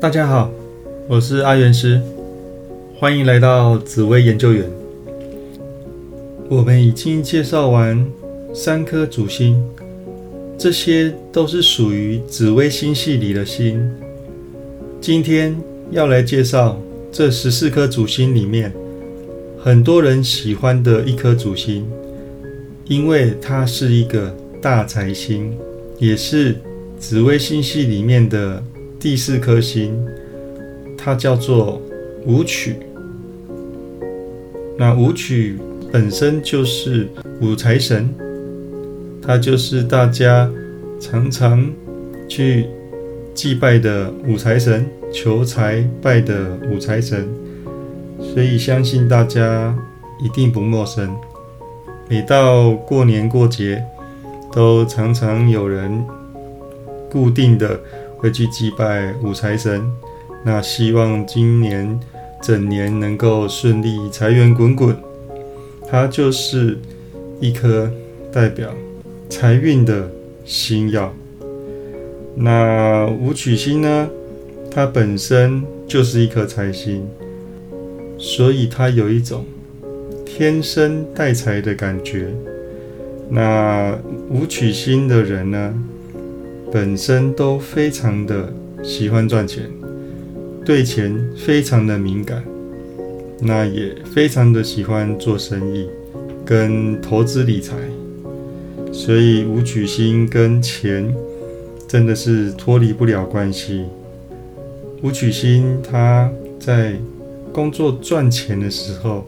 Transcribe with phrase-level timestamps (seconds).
[0.00, 0.50] 大家好，
[1.06, 2.00] 我是阿元师，
[2.98, 4.64] 欢迎来到紫薇研究员。
[6.48, 8.10] 我们已经介绍完
[8.54, 9.62] 三颗主星，
[10.56, 13.78] 这些都是属于紫微星系里的星。
[15.02, 15.54] 今天
[15.90, 16.80] 要来介绍
[17.12, 18.72] 这十四颗主星里面，
[19.62, 21.86] 很多人喜欢的一颗主星，
[22.86, 25.54] 因为它是一个大财星，
[25.98, 26.56] 也是
[26.98, 28.64] 紫微星系里面的。
[29.00, 29.98] 第四颗星，
[30.94, 31.80] 它叫做
[32.26, 32.76] 武曲。
[34.76, 35.56] 那武曲
[35.90, 37.08] 本身就是
[37.40, 38.14] 武财神，
[39.22, 40.50] 它就是大家
[41.00, 41.66] 常常
[42.28, 42.66] 去
[43.34, 47.26] 祭拜的武财神，求财拜的武财神，
[48.20, 49.74] 所以相信大家
[50.22, 51.10] 一定不陌生。
[52.06, 53.82] 每到过年过节，
[54.52, 56.04] 都常常有人
[57.10, 57.80] 固定的。
[58.20, 59.82] 会去祭拜五财神，
[60.44, 61.98] 那希望今年
[62.42, 64.94] 整年能够顺利，财源滚滚。
[65.90, 66.78] 它就是
[67.40, 67.90] 一颗
[68.30, 68.70] 代表
[69.30, 70.10] 财运的
[70.44, 71.12] 星耀。
[72.36, 74.08] 那武曲星呢？
[74.70, 77.08] 它本身就是一颗财星，
[78.18, 79.44] 所以它有一种
[80.24, 82.28] 天生带财的感觉。
[83.30, 83.98] 那
[84.28, 85.74] 武曲星的人呢？
[86.72, 89.68] 本身都非常的喜欢赚钱，
[90.64, 92.44] 对钱非常的敏感，
[93.40, 95.88] 那也非常的喜欢做生意
[96.44, 97.74] 跟投资理财，
[98.92, 101.12] 所以武曲星跟钱
[101.88, 103.84] 真的是脱离不了关系。
[105.02, 106.94] 武曲星他在
[107.52, 109.26] 工作赚钱的时候，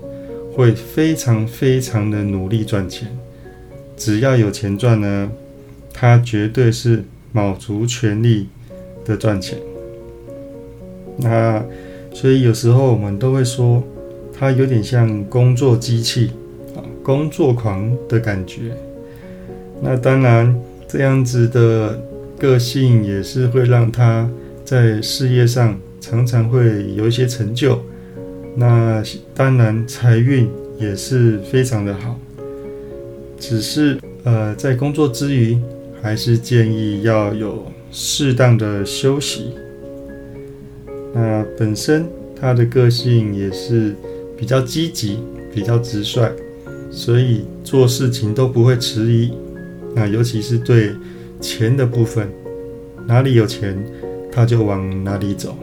[0.55, 3.09] 会非常非常的努力赚钱，
[3.97, 5.33] 只要有钱赚呢，
[5.93, 7.03] 他绝对是。
[7.33, 8.49] 卯足全力
[9.05, 9.59] 的赚钱，
[11.17, 11.65] 那
[12.13, 13.83] 所以有时候我们都会说，
[14.39, 16.31] 他有点像工作机器
[16.77, 18.77] 啊，工作狂的感觉。
[19.81, 20.55] 那当然，
[20.87, 21.99] 这样子的
[22.39, 24.29] 个性也是会让他
[24.65, 27.81] 在事业上常常会有一些成就。
[28.55, 29.03] 那
[29.35, 30.49] 当然，财运
[30.79, 32.19] 也是非常的好，
[33.39, 35.57] 只是呃，在工作之余。
[36.03, 39.53] 还是建议要有适当的休息。
[41.15, 43.95] 那本身他的个性也是
[44.37, 45.19] 比较积极、
[45.55, 46.33] 比较直率，
[46.91, 49.33] 所以做事情都不会迟疑。
[49.95, 50.91] 那尤其是对
[51.41, 52.29] 钱的部分，
[53.07, 53.79] 哪里有钱
[54.33, 55.55] 他就往哪里走，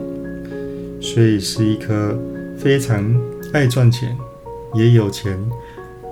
[1.02, 2.18] 所以是一颗
[2.58, 3.14] 非常
[3.52, 4.16] 爱赚钱、
[4.76, 5.38] 也有钱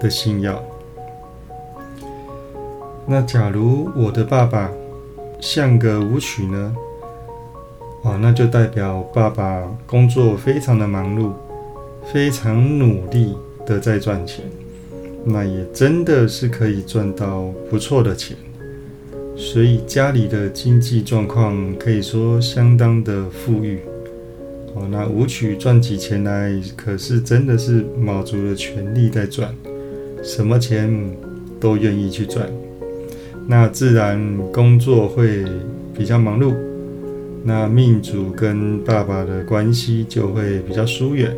[0.01, 0.61] 的星耀。
[3.09, 4.69] 那假如我的爸爸
[5.39, 6.75] 像个舞曲呢？
[8.03, 11.31] 啊，那就代表爸爸工作非常的忙碌，
[12.11, 14.43] 非常努力的在赚钱，
[15.23, 18.35] 那也真的是可以赚到不错的钱，
[19.37, 23.79] 所以家里的经济状况可以说相当的富裕。
[24.75, 29.55] 哦，那舞曲赚起钱来可是真的是卯足了全力在赚，
[30.21, 30.93] 什么钱
[31.57, 32.47] 都愿意去赚。
[33.47, 35.45] 那自然工作会
[35.95, 36.53] 比较忙碌，
[37.45, 41.31] 那命主跟爸爸的关系就会比较疏远。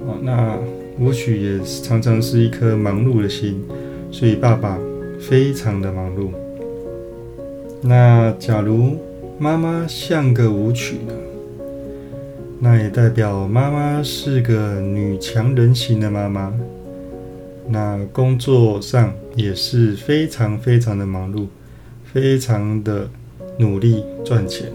[0.00, 0.58] 哦，那
[0.98, 3.62] 舞曲也常常是一颗忙碌的心，
[4.10, 4.78] 所以爸爸
[5.20, 6.30] 非常的忙碌。
[7.82, 8.96] 那假如
[9.38, 11.12] 妈妈像个舞曲呢？
[12.62, 16.52] 那也代表妈妈是个女强人型的妈妈。
[17.68, 21.46] 那工作上也是非常非常的忙碌，
[22.04, 23.08] 非常的
[23.58, 24.68] 努力赚钱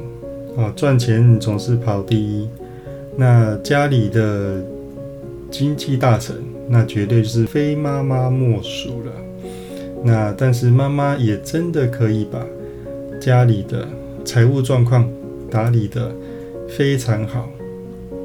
[0.58, 2.48] 啊，赚钱总是跑第一。
[3.18, 4.64] 那家里的
[5.50, 6.36] 经济大臣，
[6.70, 9.12] 那绝对是非妈妈莫属了。
[10.04, 12.46] 那但是妈妈也真的可以把
[13.20, 13.88] 家里的
[14.24, 15.10] 财务状况
[15.50, 16.12] 打理的
[16.70, 17.50] 非常好，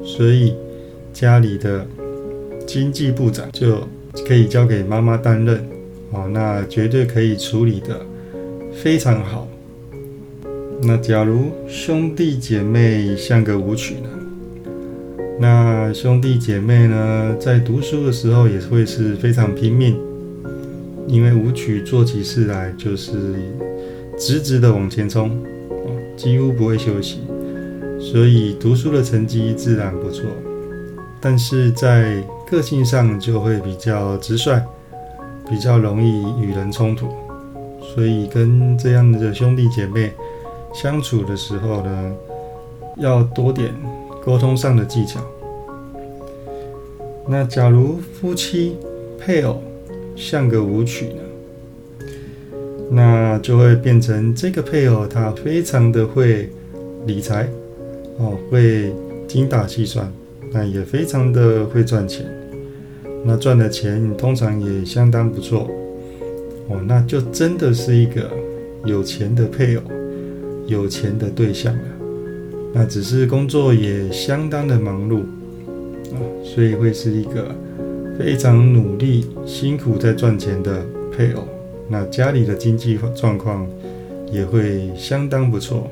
[0.03, 0.53] 所以
[1.13, 1.85] 家里的
[2.67, 3.87] 经济部长就。
[4.27, 5.65] 可以交给妈妈担任，
[6.11, 8.05] 哦，那绝对可以处理的
[8.73, 9.47] 非常好。
[10.83, 14.09] 那假如兄弟姐妹像个舞曲呢？
[15.39, 19.97] 那兄弟姐妹呢，在读书的时候也会是非常拼命，
[21.07, 23.11] 因为舞曲做起事来就是
[24.17, 25.31] 直直的往前冲，
[26.15, 27.21] 几乎不会休息，
[27.99, 30.25] 所以读书的成绩自然不错。
[31.19, 34.61] 但是在个性上就会比较直率，
[35.51, 37.09] 比较容易与人冲突，
[37.93, 40.13] 所以跟这样的兄弟姐妹
[40.73, 42.13] 相处的时候呢，
[42.95, 43.73] 要多点
[44.23, 45.19] 沟通上的技巧。
[47.27, 48.77] 那假如夫妻
[49.19, 49.61] 配偶
[50.15, 52.07] 像个舞曲呢？
[52.89, 56.49] 那就会变成这个配偶他非常的会
[57.05, 57.47] 理财
[58.17, 58.93] 哦，会
[59.27, 60.09] 精打细算，
[60.51, 62.25] 那也非常的会赚钱。
[63.23, 65.69] 那赚的钱通常也相当不错
[66.67, 68.29] 哦，那就真的是一个
[68.85, 69.83] 有钱的配偶，
[70.67, 71.83] 有钱的对象了。
[72.73, 75.19] 那只是工作也相当的忙碌
[76.13, 76.19] 啊。
[76.43, 77.53] 所以会是一个
[78.17, 80.83] 非常努力、辛苦在赚钱的
[81.15, 81.43] 配偶，
[81.87, 83.67] 那家里的经济状况
[84.31, 85.89] 也会相当不错。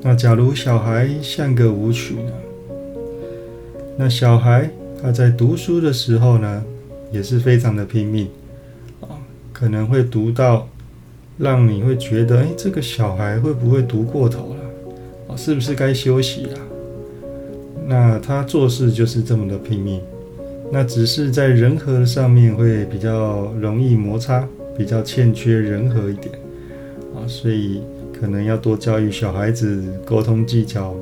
[0.00, 2.32] 那假如小孩像个舞曲呢？
[3.96, 4.68] 那小孩
[5.02, 6.62] 他在读书的时候呢，
[7.10, 8.28] 也是非常的拼命
[9.00, 9.18] 啊，
[9.52, 10.68] 可能会读到
[11.36, 14.60] 让你会觉得，哎，这个小孩会不会读过头了？
[15.26, 16.58] 哦，是不是该休息了？
[17.84, 20.00] 那他做事就是这么的拼命，
[20.70, 24.46] 那只是在人和上面会比较容易摩擦，
[24.78, 26.32] 比较欠缺人和一点
[27.12, 27.82] 啊，所以
[28.12, 30.94] 可能要多教育小孩子沟通技巧，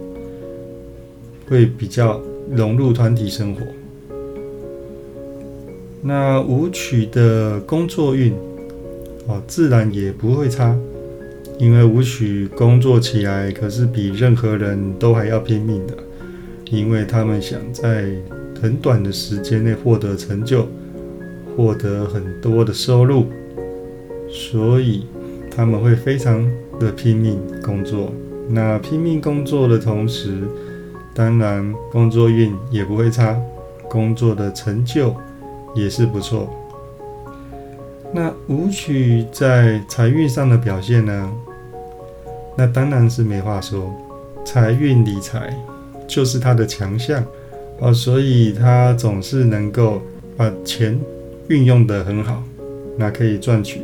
[1.46, 2.19] 会比较
[2.50, 3.61] 融入团体生活。
[6.02, 8.32] 那舞曲的工作运
[9.26, 10.76] 哦，自然也不会差，
[11.58, 15.94] 因为舞曲工作起来可是比任何人都还要拼命的。
[16.70, 18.08] 因为他们想在
[18.62, 20.69] 很短的时间内获得成就，
[21.56, 23.26] 获得很多的收入，
[24.29, 25.05] 所以
[25.50, 26.49] 他们会非常
[26.79, 28.12] 的拼命工作。
[28.49, 30.31] 那拼命工作的同时，
[31.12, 33.37] 当然工作运也不会差，
[33.88, 35.12] 工作的成就
[35.75, 36.49] 也是不错。
[38.12, 41.32] 那舞曲在财运上的表现呢？
[42.56, 43.93] 那当然是没话说，
[44.44, 45.52] 财运理财。
[46.08, 47.25] 就是他的强项
[47.78, 50.02] 哦，所以他总是能够
[50.37, 50.99] 把钱
[51.46, 52.43] 运用得很好，
[52.99, 53.82] 那可以赚取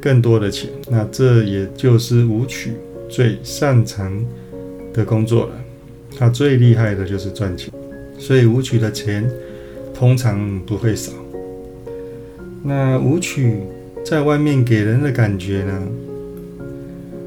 [0.00, 0.70] 更多的钱。
[0.88, 2.72] 那这也就是舞曲
[3.10, 4.10] 最擅长
[4.94, 5.52] 的工作了。
[6.18, 7.70] 他最厉害的就是赚钱，
[8.18, 9.30] 所以舞曲的钱
[9.92, 11.12] 通常不会少。
[12.66, 13.60] 那舞曲
[14.04, 15.88] 在外面给人的感觉呢？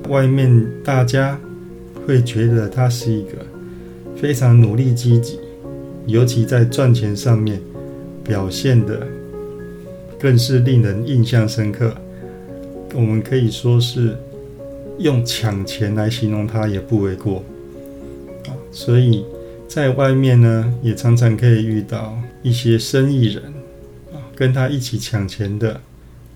[0.09, 1.39] 外面大家
[2.05, 3.29] 会觉得他是一个。
[4.17, 5.39] 非常努力积极，
[6.05, 7.61] 尤其在赚钱上面
[8.21, 9.07] 表现的
[10.19, 11.93] 更是令人印象深刻。
[12.93, 14.17] 我们可以说是
[14.97, 17.41] 用抢钱来形容他也不为过
[18.47, 18.51] 啊。
[18.73, 19.23] 所以
[19.69, 23.41] 在外面呢，也常常可以遇到一些生意人，
[24.39, 25.81] 跟他一起抢钱的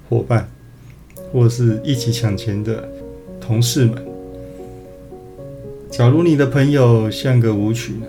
[0.09, 0.51] 伙伴，
[1.31, 2.85] 或是一起抢钱的
[3.39, 3.95] 同事们。
[5.89, 8.05] 假如你的朋友像个舞曲呢，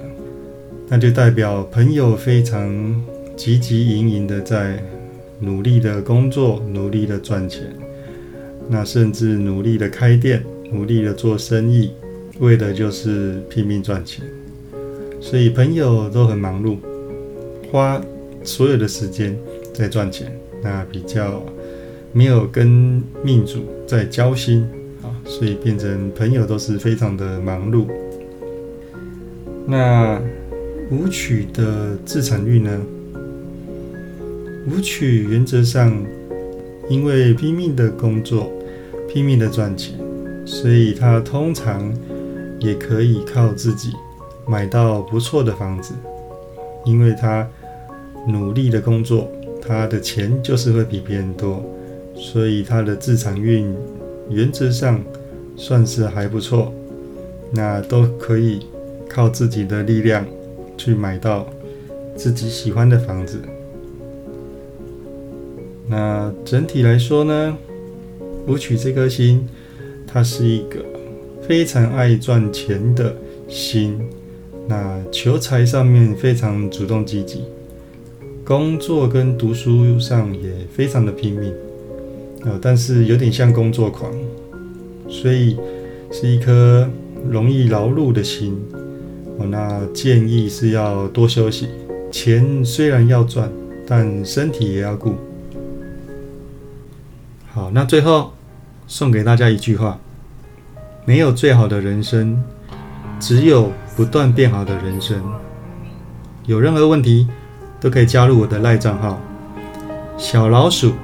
[0.88, 3.04] 那就代表朋友非常
[3.36, 4.82] 积极营营的在
[5.38, 7.62] 努力的工作，努力的赚钱，
[8.68, 10.42] 那甚至努力的开店，
[10.72, 11.92] 努力的做生意，
[12.40, 14.24] 为的就是拼命赚钱。
[15.20, 16.78] 所以朋友都很忙碌，
[17.70, 18.02] 花
[18.42, 19.36] 所有的时间
[19.74, 21.42] 在赚钱，那比较
[22.12, 24.66] 没有跟命主在交心
[25.02, 25.10] 啊。
[25.26, 27.86] 所以变成朋友都是非常的忙碌。
[29.66, 30.20] 那
[30.90, 32.80] 舞曲的自产率呢？
[34.66, 35.92] 舞曲原则上，
[36.88, 38.50] 因为拼命的工作，
[39.08, 39.94] 拼命的赚钱，
[40.46, 41.92] 所以他通常
[42.60, 43.92] 也可以靠自己
[44.46, 45.94] 买到不错的房子。
[46.84, 47.48] 因为他
[48.28, 49.26] 努力的工作，
[49.66, 51.64] 他的钱就是会比别人多，
[52.14, 53.74] 所以他的自产运。
[54.30, 55.04] 原则上
[55.54, 56.72] 算是还不错，
[57.50, 58.60] 那都可以
[59.08, 60.26] 靠自己的力量
[60.78, 61.46] 去买到
[62.16, 63.38] 自己喜欢的房子。
[65.86, 67.56] 那整体来说呢，
[68.46, 69.46] 舞曲这颗心，
[70.06, 70.82] 它是一个
[71.46, 73.14] 非常爱赚钱的
[73.46, 74.00] 心。
[74.66, 77.42] 那求财上面非常主动积极，
[78.44, 81.50] 工作跟读书上也非常的拼命。
[82.44, 84.12] 呃，但是有点像工作狂，
[85.08, 85.56] 所以
[86.12, 86.86] 是一颗
[87.30, 88.62] 容易劳碌的心。
[89.38, 91.68] 哦，那建议是要多休息。
[92.12, 93.50] 钱虽然要赚，
[93.86, 95.14] 但身体也要顾。
[97.50, 98.30] 好，那最后
[98.86, 99.98] 送给大家一句话：
[101.06, 102.44] 没有最好的人生，
[103.18, 105.18] 只有不断变好的人生。
[106.44, 107.26] 有任何问题
[107.84, 109.20] 都可以加入我的赖账号，
[110.16, 110.94] 小老鼠。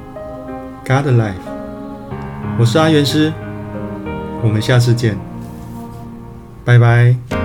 [0.83, 1.35] God Life，
[2.59, 3.31] 我是阿元师，
[4.43, 5.15] 我们下次见。
[6.65, 7.40] 拜拜。